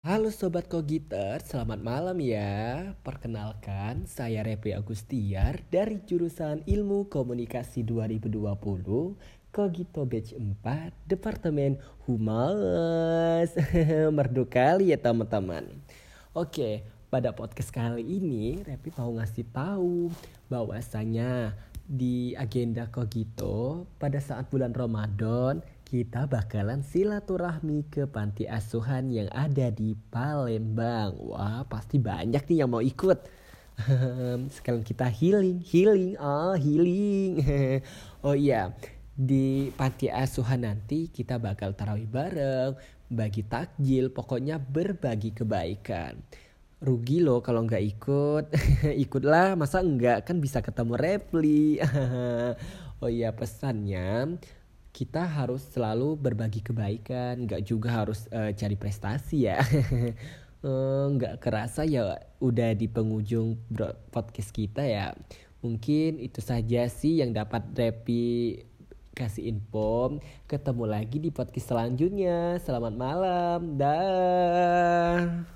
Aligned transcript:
Halo 0.00 0.32
Sobat 0.32 0.64
Kogiter, 0.64 1.44
selamat 1.44 1.84
malam 1.84 2.16
ya. 2.24 2.96
Perkenalkan, 3.04 4.08
saya 4.08 4.40
Repri 4.40 4.72
Agustiar 4.72 5.60
dari 5.68 6.00
jurusan 6.00 6.64
Ilmu 6.64 7.12
Komunikasi 7.12 7.84
2020, 7.84 8.32
Kogito 9.52 10.00
Batch 10.08 10.32
4, 10.40 11.04
Departemen 11.04 11.76
Humas. 12.08 13.52
Merdu 14.16 14.48
kali 14.48 14.88
ya 14.88 14.96
teman-teman. 14.96 15.68
Oke, 16.32 16.80
pada 17.12 17.36
podcast 17.36 17.68
kali 17.68 18.00
ini 18.00 18.56
Repri 18.64 18.88
mau 18.96 19.12
ngasih 19.12 19.52
tahu 19.52 20.08
bahwasanya 20.48 21.52
di 21.84 22.32
agenda 22.40 22.88
Kogito 22.88 23.84
pada 24.00 24.16
saat 24.16 24.48
bulan 24.48 24.72
Ramadan 24.72 25.60
kita 25.90 26.30
bakalan 26.30 26.86
silaturahmi 26.86 27.90
ke 27.90 28.06
panti 28.06 28.46
asuhan 28.46 29.10
yang 29.10 29.26
ada 29.34 29.74
di 29.74 29.98
Palembang. 29.98 31.18
Wah, 31.18 31.66
pasti 31.66 31.98
banyak 31.98 32.46
nih 32.46 32.62
yang 32.62 32.70
mau 32.70 32.78
ikut. 32.78 33.18
Sekalian 34.54 34.86
kita 34.86 35.10
healing, 35.10 35.58
healing, 35.58 36.14
oh 36.22 36.54
healing. 36.54 37.42
oh 38.26 38.38
iya, 38.38 38.70
di 39.18 39.74
panti 39.74 40.06
asuhan 40.06 40.62
nanti 40.62 41.10
kita 41.10 41.42
bakal 41.42 41.74
tarawih 41.74 42.06
bareng, 42.06 42.78
bagi 43.10 43.42
takjil, 43.42 44.14
pokoknya 44.14 44.62
berbagi 44.62 45.34
kebaikan. 45.34 46.22
Rugi 46.86 47.18
loh 47.18 47.42
kalau 47.42 47.66
nggak 47.66 47.82
ikut, 47.98 48.44
ikutlah 49.10 49.58
masa 49.58 49.82
enggak 49.82 50.22
kan 50.22 50.38
bisa 50.38 50.62
ketemu 50.62 50.94
repli. 50.94 51.82
oh 53.02 53.10
iya 53.10 53.34
pesannya 53.34 54.38
kita 54.90 55.22
harus 55.24 55.62
selalu 55.70 56.18
berbagi 56.18 56.60
kebaikan, 56.60 57.46
nggak 57.46 57.62
juga 57.62 58.02
harus 58.02 58.26
uh, 58.34 58.50
cari 58.54 58.76
prestasi 58.76 59.50
ya. 59.50 59.58
Eh, 60.60 61.06
nggak 61.16 61.34
uh, 61.34 61.40
kerasa 61.40 61.88
ya 61.88 62.20
udah 62.36 62.76
di 62.76 62.84
penghujung 62.84 63.56
podcast 64.12 64.52
kita 64.52 64.84
ya. 64.84 65.16
Mungkin 65.64 66.20
itu 66.20 66.44
saja 66.44 66.84
sih 66.84 67.24
yang 67.24 67.32
dapat 67.32 67.72
Repi 67.72 68.60
kasih 69.16 69.56
info. 69.56 70.20
Ketemu 70.44 70.84
lagi 70.84 71.16
di 71.16 71.32
podcast 71.32 71.72
selanjutnya. 71.72 72.60
Selamat 72.60 72.92
malam. 72.92 73.80
Dah. 73.80 75.48